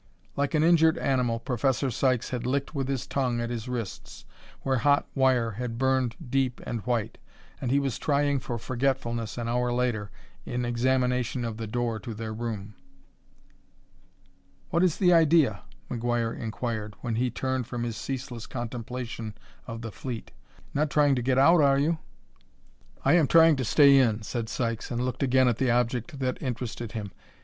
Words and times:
Like 0.35 0.55
an 0.55 0.63
injured 0.63 0.97
animal, 0.97 1.37
Professor 1.39 1.91
Sykes 1.91 2.31
had 2.31 2.47
licked 2.47 2.73
with 2.73 2.87
his 2.87 3.05
tongue 3.05 3.39
at 3.39 3.51
his 3.51 3.67
wrists, 3.69 4.25
where 4.63 4.79
hot 4.79 5.07
wire 5.13 5.51
had 5.51 5.77
burned 5.77 6.15
deep 6.27 6.59
and 6.65 6.81
white, 6.87 7.19
and 7.61 7.69
he 7.69 7.77
was 7.77 7.99
trying 7.99 8.39
for 8.39 8.57
forgetfulness 8.57 9.37
an 9.37 9.47
hour 9.47 9.71
later, 9.71 10.09
in 10.43 10.65
examination 10.65 11.45
of 11.45 11.57
the 11.57 11.67
door 11.67 11.99
to 11.99 12.15
their 12.15 12.33
room. 12.33 12.73
"What 14.71 14.81
is 14.81 14.97
the 14.97 15.13
idea?" 15.13 15.61
McGuire 15.87 16.35
inquired, 16.35 16.95
when 17.01 17.17
he 17.17 17.29
turned 17.29 17.67
from 17.67 17.83
his 17.83 17.95
ceaseless 17.95 18.47
contemplation 18.47 19.35
of 19.67 19.83
the 19.83 19.91
fleet. 19.91 20.31
"Not 20.73 20.89
trying 20.89 21.13
to 21.13 21.21
get 21.21 21.37
out, 21.37 21.61
are 21.61 21.77
you?" 21.77 21.99
"I 23.05 23.13
am 23.13 23.27
trying 23.27 23.55
to 23.57 23.63
stay 23.63 23.99
in," 23.99 24.23
said 24.23 24.49
Sykes, 24.49 24.89
and 24.89 25.05
looked 25.05 25.21
again 25.21 25.47
at 25.47 25.59
the 25.59 25.69
object 25.69 26.17
that 26.17 26.41
interested 26.41 26.93
him. 26.93 27.11